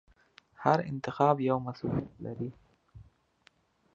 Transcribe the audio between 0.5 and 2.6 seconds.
هر انتخاب یو مسوولیت لري.